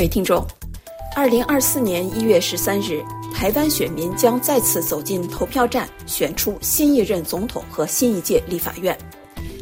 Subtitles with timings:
[0.00, 0.42] 各位听众，
[1.14, 3.04] 二零二四年一月十三日，
[3.34, 8.96] 台湾选民将再次走进投票站，选出新一任总统和新一届立法院。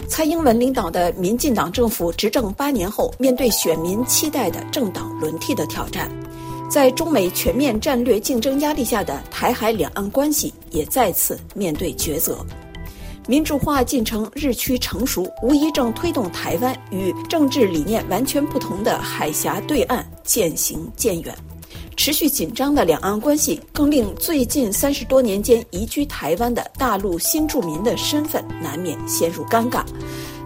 [0.09, 6.09] 蔡英文领导的民进党政府执政八年后，面对选民期待的政党轮替的挑战，
[6.71, 12.47] 在中美全面战略竞争压力下的台海两岸关系也再次面对抉择。
[13.29, 21.37] 民主化进程日趋成熟，无疑正推动台湾与政治理念完全不同的海峡对岸渐行渐远。
[21.95, 29.85] 持续紧张的两岸关系，更令最近三十多年间移居台湾的大陆新住民的身份难免陷入尴尬。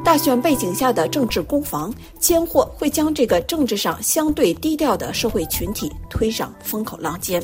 [0.03, 7.41] 大选背景下的政治攻防，间或会将这个政治上相对低调的社会群体推上风口浪尖。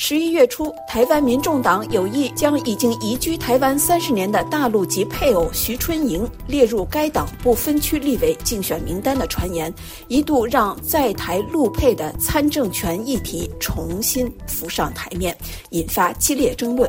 [0.00, 9.74] 十一月初，台湾民众党有意将已经移居台湾三十年的大陆籍配偶徐春莹列入该党不分区立委竞选名单的传言，
[10.06, 15.36] 一度让在台陆配的参政权议题重新浮上台面，
[15.70, 16.88] 引发激烈争论。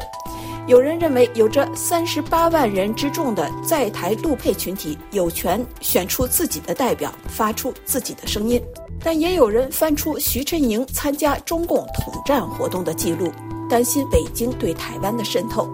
[0.67, 8.62] 有人认为，有着三十八万人之众的在台陆配群体有权选出自己的代表，发出自己的声音。
[9.03, 13.31] 但也有人翻出徐春莹参加中共统战活动的记录，
[13.69, 15.69] 担心北京对台湾的渗透。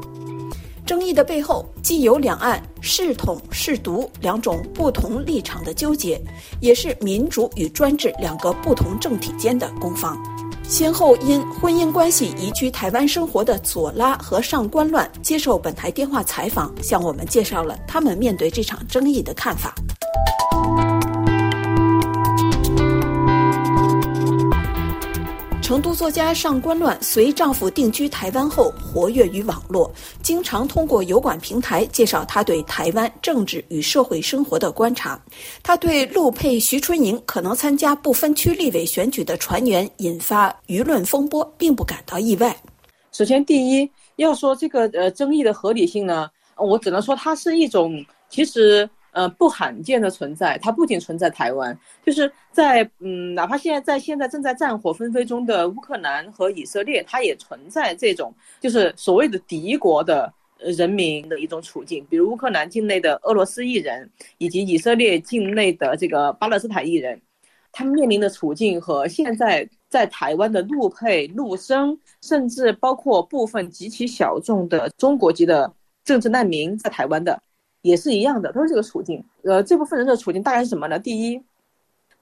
[0.85, 6.21] 争议的背后，既有两岸是统是独两种不同立场的纠结，
[6.59, 10.15] 也是民主与专制两个不同政体间的攻防。
[10.67, 19.73] 先后因婚姻关系移居台湾生活的左拉和上官乱接受本台电话采访，向我们介绍了他们面对这场争议的看法。
[25.65, 29.91] 成都作家上官乱随丈夫定居台湾后，活跃于网络，
[30.21, 35.19] 经常通过油管平台介绍他对台湾政治与社会生活的观察。
[35.63, 42.55] 他对陆配徐春莹可能参加不分区立委选举的传言引发舆论风波，并不感到意外。
[43.11, 48.87] 首先，第一要说这个呃争议的合理性呢，我只能说它是一种其实。
[49.15, 67.21] 呃，不罕见的存在，它不仅存在台湾，就是在嗯，哪怕现在在现在正在战火纷飞中的乌克兰和以色列，它也存在这种就是所谓的敌国的人民的一种处境，比如乌克兰境内的俄罗斯艺人，以及以色列境内的这个巴勒斯坦艺人，
[67.71, 77.41] 他们面临的处境和现在在台湾的陆配、陆生，甚至包括部分极其小众的中国籍的政治难民在台湾的。
[77.85, 79.23] 也是一样的，都是这个处境。
[79.43, 80.97] 呃，这部分人的处境大概是什么呢？
[80.97, 81.39] 第一，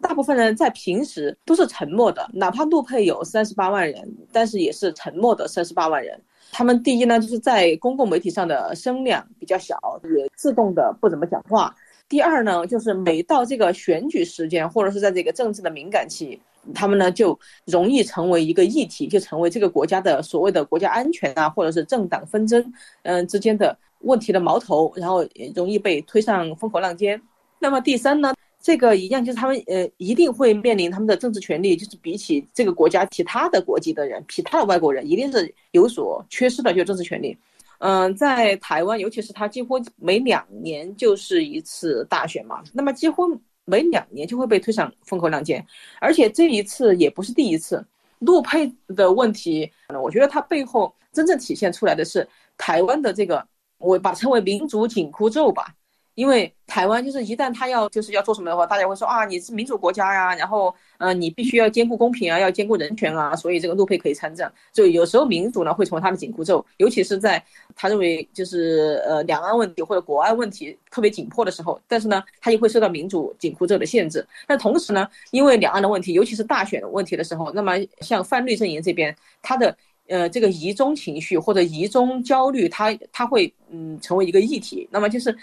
[0.01, 6.19] 大部分人在平时都是沉默的，哪怕陆配有三十八万人，但是也是沉默的三十八万人。
[6.51, 11.73] 他们第一呢，就是在公共媒体上的声量比较小，也自动的不怎么讲话。
[12.09, 16.37] 第二呢，就是每到这个选举时间，或者是在这个政治的敏感期，
[16.75, 22.73] 他们呢就容易成为一个议题，就成为这个国家的所谓的国家安全啊，或者是政党纷争，
[23.03, 23.77] 嗯之间的。
[24.03, 25.25] 问题的矛头，然后
[25.55, 27.21] 容易被推上风口浪尖。
[27.59, 37.37] 那么第三呢，这个一样就是他们呃一定会面临他们的政治权利，就是比起这个国家其他的国籍的人，其他的外国人一定是有所缺失的，就是政治权利。
[37.79, 43.23] 嗯，在台湾，尤其是他几乎每两年就是一次大选嘛，那么几乎
[43.65, 45.65] 每两年就会被推上风口浪尖，
[46.01, 47.83] 而且这一次也不是第一次。
[48.19, 49.69] 陆配的问题，
[50.01, 52.27] 我觉得它背后真正体现出来的是
[52.57, 53.45] 台湾的这个。
[53.83, 55.75] 我把它称为民主紧箍咒吧，
[56.15, 64.49] 因为台湾就是一旦他要就是要做什么的话，大家会说啊，你是民主国家呀，然后呃，你必须要兼顾公平啊，要兼顾人权啊，所以这个陆配可以参政。
[64.71, 67.43] 就有时候民主呢会成为他的紧箍咒，尤其是在
[67.75, 74.25] 他认为就是呃两岸问题或者国安问题特别紧迫的时候，但是呢，他又会受到民主紧箍咒的限制。
[74.47, 79.75] 但同时呢，因为两岸的问题，尤其是大选的问题的时候，那么像泛绿阵营这边，他的。
[80.07, 84.87] 呃，这个疑中情绪或者疑中焦虑，它它会嗯成为一个议题。
[84.91, 85.35] 那么就是，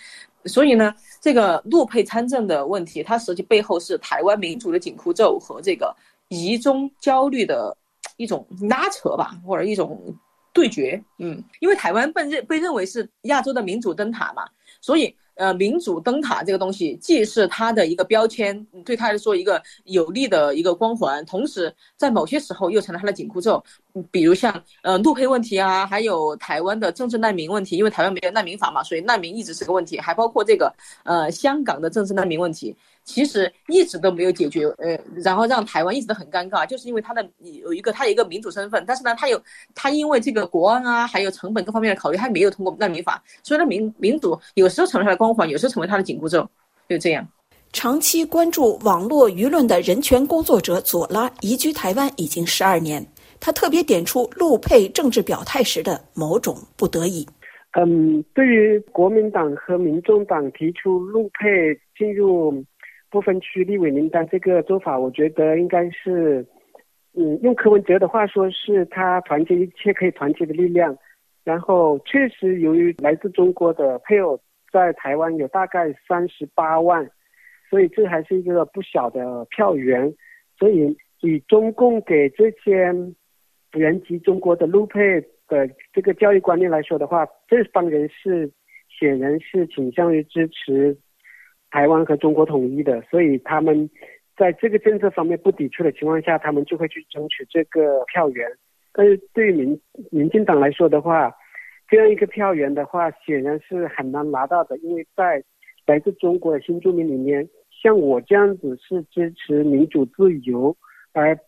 [0.45, 5.95] 所以呢，这个陆配参政的问题，它实际背后是台湾民主的紧箍咒和这个
[6.29, 7.77] 疑中焦虑的
[8.17, 10.15] 一种拉扯吧，或者一种
[10.53, 11.03] 对决。
[11.19, 14.47] 嗯，因为台湾被认被认为是亚洲的民主灯塔嘛，
[14.81, 15.15] 所以。
[15.41, 23.63] 呃，民主灯塔这个东西，既是它的一个标签，对他来说一个有利的一个光环，同时在某些时候又成了他的紧箍咒。
[24.11, 30.71] 比如像呃路配问题啊，还有台湾的政治难民问题，因为台湾没有难民法嘛，所以难民一直是个问题，还包括这个
[31.05, 32.77] 呃香港的政治难民问题。
[33.05, 37.29] 其实一直都没有解决，呃，然后让台湾一直都很尴尬，就是因为他的
[37.63, 39.43] 有一个他有一个民主身份，但是呢，他有
[39.75, 46.49] 他因为这个国安啊，还有成本各方面的考虑，他没有通过难民法，所以呢，民民主有时候成为他的光环，有时候成为他的紧箍咒，
[46.89, 47.27] 就这样。
[47.73, 53.05] 长期关注网络舆论的人权工作者左拉移居台湾已经十二年。
[53.43, 57.27] 他特别点出陆配政治表态时的某种不得已。
[57.73, 61.47] 嗯，对于国民党和民众党提出陆配
[61.97, 62.63] 进入
[63.11, 66.47] 不分区立委名单这个做法，我觉得应该是，
[67.15, 70.97] 嗯，用柯文哲的话说，是他团结一切可以团结的力量。
[71.45, 74.41] 然后，确实由于来自中国的配偶
[74.73, 77.11] 在台湾有大概三十八万，
[77.69, 80.15] 所以这还是一个不小的票源。
[80.59, 82.95] 所以，以中共给这些。
[83.75, 88.51] 原籍中国的陆配的这个教育观念来说的话，这帮人是
[88.89, 90.99] 显然是倾向于支持
[91.71, 93.89] 台湾和中国统一的，所以他们
[94.37, 98.49] 在这个政策方面不抵触的情况下，他们就会去争取这个票源。
[98.93, 99.81] 但是对于民
[100.11, 101.33] 民进党来说的话，
[101.89, 105.43] 这样一个票源的话，显然是很难拿到的，因为在
[105.87, 107.49] 来自中国的新住民里面，
[107.83, 110.77] 像我这样子是支持民主自由
[111.13, 111.39] 而。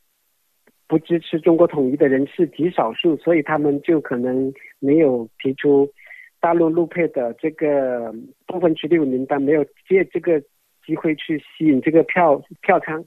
[0.89, 5.89] 不支持中国统一的人是极少数，所以他们就可能没有提出
[6.43, 8.13] 大陆陆配的这个
[8.47, 10.39] 部分区六名单，没有借这个
[10.85, 13.03] 机会去吸引这个票票仓。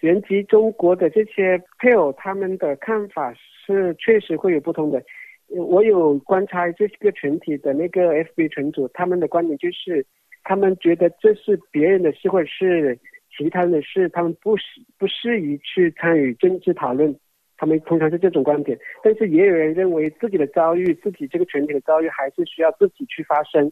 [0.00, 5.02] 原籍中国的这些配偶，他们的看法是确实会有不同的。
[5.48, 10.06] 我有观察这个群体的那个 FB 群组，他们的观点就是，
[10.44, 12.98] 他们觉得这是别人的事，或者是。
[13.34, 14.62] 其他的事他们不适
[14.98, 17.18] 不适宜去参与政治讨论，
[17.62, 18.76] 他们通常是这种观点。
[19.04, 23.70] 但是也有人认为自己的遭遇，自己这个群体的遭遇还是需要自己去发声。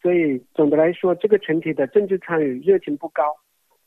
[0.00, 3.24] 所以总的来说，这个群体的政治参与热情不高。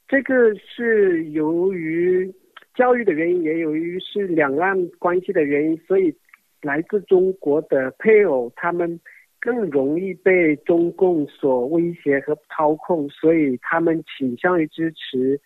[0.05, 2.29] 这个是由于
[2.75, 6.13] 教育的原因，也由于是两岸关系的原因，所以
[6.61, 8.99] 来自中国的配偶他们。
[9.39, 15.39] 更容易被中共所威胁和操控，所以他们倾向于支持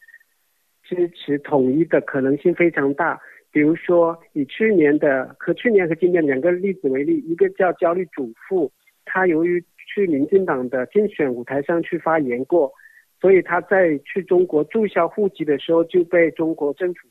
[0.81, 3.19] 支持统一的可能性非常大。
[3.51, 8.71] 比如说，以去年的和去年和今年两个例子为例，一个叫焦虑主妇，
[9.05, 12.71] 她由于去民进党的竞选舞台上去发言过，
[13.19, 17.07] 所以她在去中国注销户籍的时候就被中国政府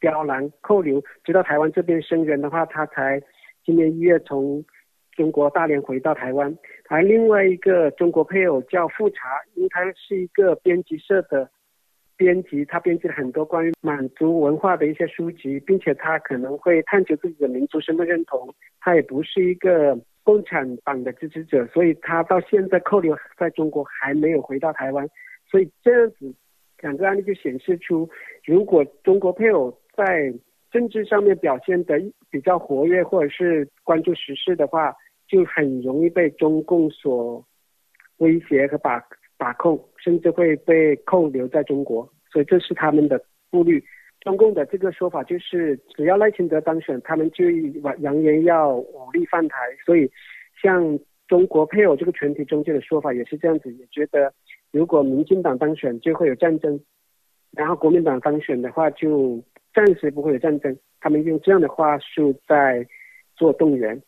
[0.00, 3.22] 刁难扣留，直到台湾这边声援的话，她才
[3.64, 4.64] 今年一月从。
[5.14, 6.56] 中国大连回到台湾，
[6.88, 11.50] 而另外一个中国配偶叫富察，因为他是一个编辑社的
[12.22, 18.54] 编辑，他编辑了很多关于满族文化的一些书籍，并且他可能会探求自己的民族身份认同。
[18.80, 25.04] 他也不是一个共产党的支持者，所以他到现在扣留在中国还没有回到台湾。
[25.50, 26.32] 所以这样子
[26.78, 28.08] 两个案例就显示出，
[28.44, 30.32] 如果中国配偶在
[30.70, 34.94] 政治上面表现的比较活跃，或者是关注时事的话，
[35.26, 37.44] 就很容易被中共所
[38.18, 39.02] 威胁和把
[39.36, 42.08] 把控，甚至会被扣留在中国。
[42.30, 43.82] 所以这是他们的顾虑。
[44.20, 47.44] 中共的这个说法就是，只要赖清德当选，他们就
[47.98, 49.56] 扬言要武力犯台。
[49.84, 50.10] 所以，
[50.62, 54.32] 像中国配偶这个群体中间的说法也是这样子，也觉得
[54.70, 56.80] 如果民进党当选就会有战争，
[57.52, 59.42] 然后国民党当选的话就。
[59.74, 62.86] 暂时不会有战争，他们用这样的话术在
[63.34, 63.98] 做动员。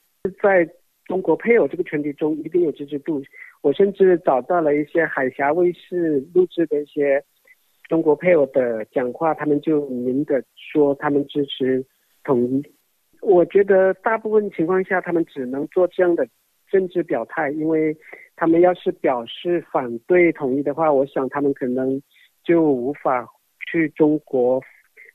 [0.42, 0.68] 在
[1.06, 3.22] 中国配偶这个群体中，一定有支持度。
[3.64, 7.24] 我甚至找到了一些海峡卫视录制的一些
[7.88, 11.82] 中国配偶的讲话，他们就明的说他们支持
[12.24, 12.62] 统一。
[13.22, 16.28] 我觉得大部分情况下，他们只能做这样的
[16.70, 17.96] 政治表态，因为
[18.36, 21.98] 他们要是表示反对统一的话，我想他们可能
[22.44, 23.26] 就无法
[23.72, 24.60] 去中国。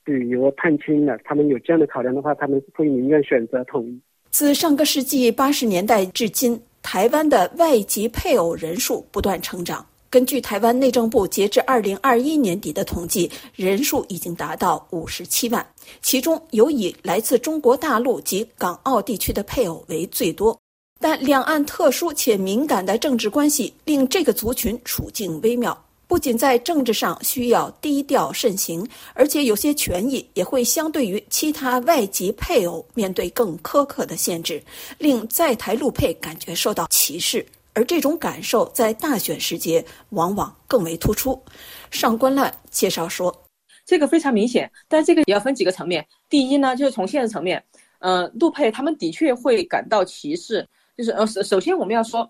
[0.06, 4.00] 旅游探亲了，他们有这样的考量的话，他们会宁愿选择统一。
[4.30, 9.84] 自上个世纪八十年代至今，台湾的外籍配偶人数不断成长。
[10.08, 15.64] 根据台湾内政部截至二零二一年底的统计，人数已经达到五十七万，
[16.02, 20.58] 其中尤以来自中国大陆及港澳地区的配偶为最多。
[20.98, 25.80] 但两岸特殊且敏感的政治关系令这个族群处境微妙。
[26.10, 34.60] 不仅在政治上需要低调慎行，而且有些权益也会相对于其他外籍配偶面对更苛刻的限制，
[34.98, 37.46] 令在台陆配感觉受到歧视。
[37.74, 41.40] 而这种感受在大选时节往往更为突出。
[41.92, 43.32] 上官乱介绍说，
[43.86, 46.04] 这个非常明显，但这个也要分几个层面。
[46.28, 47.64] 第一呢，就是从现实层面，
[48.00, 50.66] 呃，陆配他们的确会感到歧视。
[50.98, 52.28] 就是呃，首首先我们要说，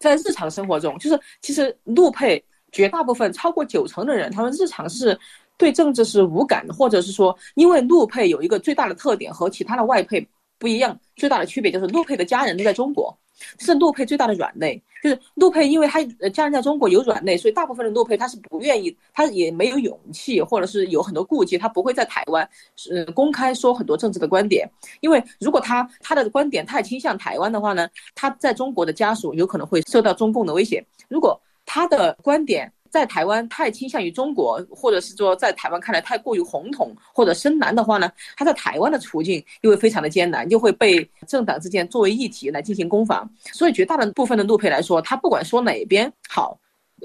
[0.00, 2.44] 在日常生活中，就是其实陆配。
[2.72, 5.16] 绝大部分超过九成的人，他们日常是
[5.56, 10.26] 对政治是无感的，或者是说，因为陆配有一个最大的特点和其他的外配
[10.58, 13.16] 不一样，最大的区别就是陆配的家人都在中国，
[13.60, 14.82] 是陆配最大的软肋。
[15.02, 16.00] 就是陆配，因为他
[16.30, 24.70] 家人在中国有软肋，所以大部分的陆配他是不愿意，他也没有勇气，或者是有很多顾忌，他不会在台湾是公开说很多政治的观点。
[25.00, 30.86] 因为如果他他的观点太倾向台湾的话呢，他在中国的家属有可能会受到中共的威胁。
[31.08, 31.36] 如果
[31.74, 43.26] 他的观点，在台湾太倾向于中国，或者是说在台湾看来太过于红统或者深蓝的话呢，他在台湾的处境又会非常的艰难，又会被政党之间作为议题来进行攻防。
[43.54, 46.58] 所以绝大的部分的陆配来说，他不管说哪边好，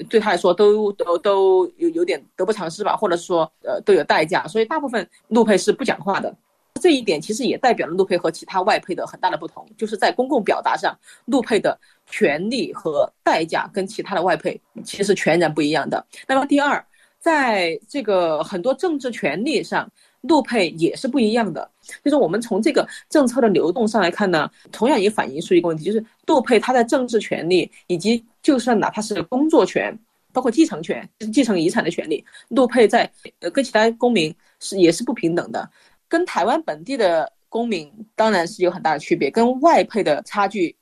[0.09, 4.45] 对他来说都都都有有点得不偿失吧，或者说呃都有代价。
[4.49, 6.35] 所以大部分陆配是不讲话的。
[6.77, 16.05] 这一点其实也代表了陆配和其他外配的很大的不同，就是在公共表达上，陆配的权利和代价跟其他的外配其实全然不一样的。
[16.27, 16.85] 那么第二，
[17.19, 19.89] 在这个很多政治权利上，
[20.21, 21.69] 陆配也是不一样的。
[22.03, 29.97] 就是我们从这个政策的流动上来看呢，同样也反映出一个问题，就是陆配他在政治权利以及就算哪怕是工作权，
[30.33, 35.69] 包括继承权，继承遗产的权利，陆配在呃跟其他公民是也是不平等的。
[36.07, 40.75] 跟台湾本地的公民当然是有很大的区别，跟外配的差距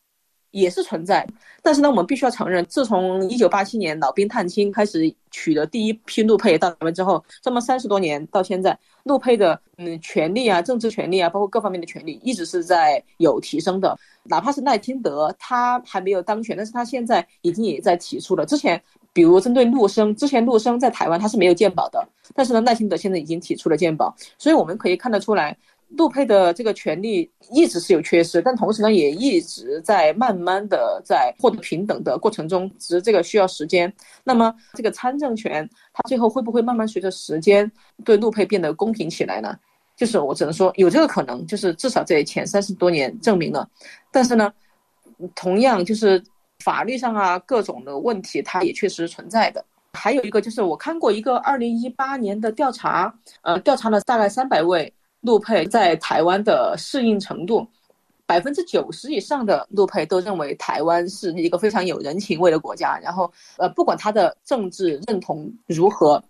[0.52, 1.26] 也是存在。
[1.62, 13.98] 但是呢，我们必须要承认，自从一九八七年老兵探亲开始取得第一批陆配到台湾之后，这么三十多年到现在，陆配的嗯权利啊、政治权利啊，包括各方面的权利，一直是在有提升的。
[14.24, 18.46] 哪怕是赖清德，他还没有当选，但是他现在已经也在提出了。
[18.46, 18.82] 之前，
[19.16, 22.06] 比如针对陆生，之前陆生在台湾他是没有鉴保的，
[22.36, 25.58] 但是呢，赖清德现在已经提出了鉴保，所以我们可以看得出来，
[25.88, 33.92] 陆配的这个权利一直是有缺失，但同时呢，也一直在慢慢的在获得平等的过程中，只是这个需要时间。
[34.26, 37.72] 那么这个参政权，它最后会不会慢慢随着时间
[38.04, 39.58] 对陆配变得公平起来呢？
[39.96, 43.66] 就是我只能说有这个可能，就是至少在前三十多年证明了，
[44.12, 44.52] 但是呢，
[45.36, 46.22] 同样就是
[46.66, 49.64] 法律上啊各种的问题，它也确实存在的。
[49.94, 54.92] 还有一个就是我看过一个二零一八年的调查，呃，调查了大概三百位
[55.22, 57.68] 陆配在台湾的适应程度，
[58.26, 66.22] 百分之九十以上的陆配都认为台湾是一个非常有人情味的国家，然后呃，不管他的政治认同如何。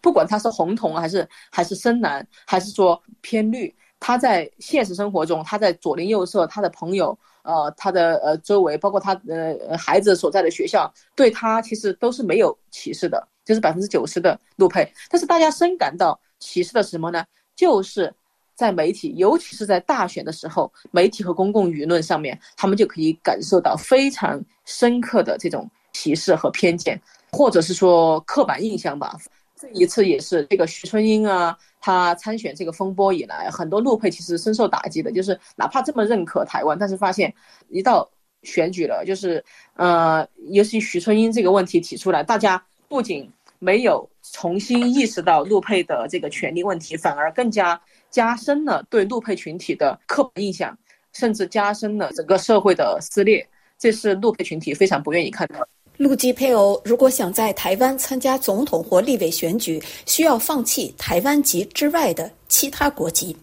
[0.00, 14.90] 不管他是红统还是还是深蓝，还是说偏绿，他在现实生活中，他在左邻右舍，他的朋友，呃，他的呃周围，包括他呃孩子所在的学校，对他其实都是没有歧视的，就是百分之九十的陆配。
[15.10, 17.24] 但是大家深感到歧视的是什么呢？
[17.54, 18.12] 就是
[18.54, 27.00] 在媒体，尤其是在大选的时候，媒体和公共舆论上面，他们就可以感受到非常深刻的这种歧视和偏见，
[27.32, 29.18] 或者是说刻板印象吧。
[29.62, 35.12] 这一次也是这个徐春英啊，他参选这个风波以来，很多陆配其实深受打击的。
[35.12, 37.32] 就是哪怕这么认可台湾，但是发现
[37.68, 38.10] 一到
[38.42, 39.44] 选举了，就是
[39.76, 50.76] 呃，尤其徐春英这个问题提出来，大家不仅没有重新意识到陆配的这个权利问题，反而更加加深了对陆配群体的刻板印象，
[51.12, 53.48] 甚至加深了整个社会的撕裂。
[53.78, 55.68] 这是陆配群体非常不愿意看到的。
[55.98, 63.36] 陆籍配偶如果想在台湾参加总统或立委选举，需要放弃台湾籍之外的其他国籍。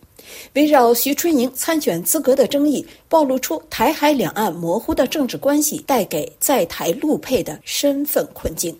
[0.55, 8.77] 围绕徐春莹参选资格的争议，暴露出台海两岸模糊的政治关系带给在台陆配的身份困境。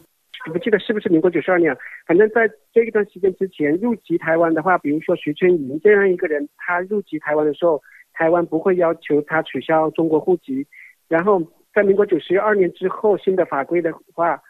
[0.47, 7.81] 我不记得是不是民国九十二年，反正在这一段时间之前入籍台湾的话，比如说徐春莹这样一个人，他入籍台湾的时候，
[8.13, 10.65] 台湾不会要求他取消中国户籍，
[11.07, 11.41] 然后。
[11.73, 14.41] 在民国九十二年之后，新的法规的话，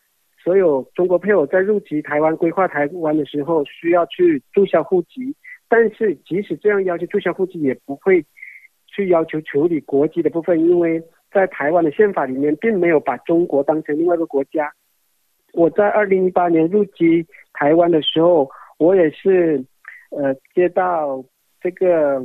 [0.41, 5.35] 所有中国配偶在入籍台湾、规划台湾的时候，需要去注销户籍。
[5.67, 8.25] 但是，即使这样要求注销户籍，也不会
[8.87, 14.71] 去要求处理国籍的部分，因为在台湾的宪法里面，并没有把中国当成另外一个国家。
[15.53, 19.63] 我在二零一八年入籍台湾的时候，我也是，
[20.11, 21.23] 呃，接到
[21.61, 22.19] 这个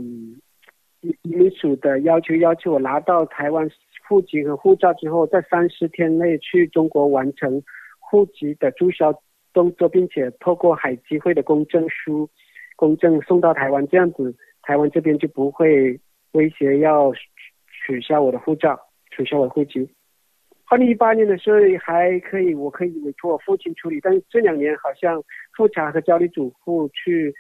[1.01, 3.69] 移民署的要求，要求我拿到台湾。
[4.07, 7.63] 户籍和护照之后，在三十天内去中国完成
[7.99, 9.13] 户籍的注销
[9.53, 12.29] 动作，并且透过海基会的公证书
[12.77, 15.99] 公证送到台湾，这样子台湾这边就不会
[16.33, 17.13] 威胁要
[17.87, 18.79] 取消我的护照、
[19.11, 19.89] 取消我的户籍。
[20.67, 25.23] 二零一八年的时候还可以，我可以委托我父亲处理，但是这两年好像
[25.57, 27.35] 复查和家里主户去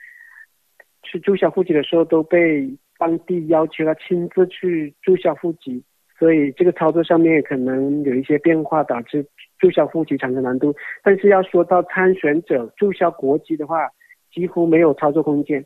[1.02, 5.83] 去注销户籍的时候，都被当地要求他亲自去注销户籍。
[6.18, 9.26] 所以这个操作上面可能有一些变化，导致
[9.59, 10.75] 注销户籍产生难度。
[11.02, 13.88] 但是要说到参选者注销国籍的话，
[14.33, 15.64] 几乎没有操作空间，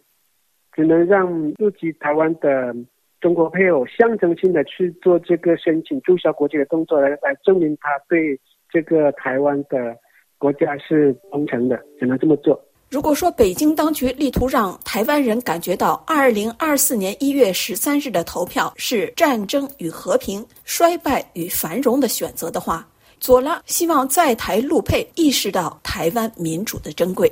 [0.72, 2.74] 只能让入籍台湾的
[3.20, 8.38] 中国配偶象征性的去做这个申请注销国籍的动作，来来证明他对
[8.70, 9.96] 这个台湾的
[10.38, 12.67] 国家是忠诚的，只能这么做。
[12.90, 22.88] 如果说北京当局力图让台湾人感觉到二零二四年一月十三日的投票是战争与和平、衰败与繁荣的选择的话，
[23.20, 27.30] 左拉希望在台陆配意识到台湾民主的珍贵。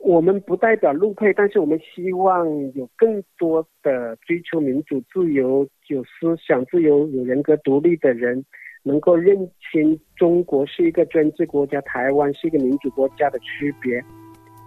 [0.00, 8.44] 我们不代表陆配，但是我们希望有更多的追求民主、自由、有思想自由、有人格独立的人，
[8.82, 9.34] 能够认
[9.72, 14.02] 清中国是一个专制国家，台湾是一个民主国家的区别。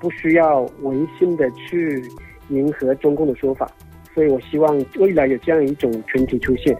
[0.03, 2.03] 不需要违心的去
[2.49, 3.71] 迎合中共的说法，
[4.13, 6.77] 所以我希望未来有这样一种群体出现。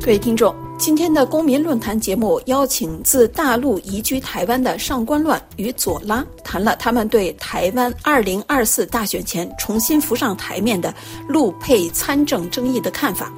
[0.00, 10.94] 各位听众，今天的公民论坛节目邀请自大陆移居台湾的上官乱与左拉谈了他们对台湾二零二四大选前重新浮上台面的
[11.26, 13.32] 陆配参政争议的看法。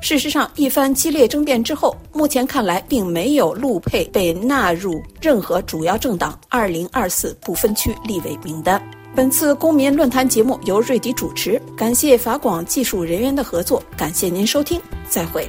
[0.00, 8.80] 事实上，一番激烈争辩之后，目前看来并没有陆佩被纳入任何主要政党二零二四不分区立委名单。
[9.14, 15.48] 本次公民论坛节目由瑞迪主持，感谢法广技术人员的合作，感谢您收听，再会。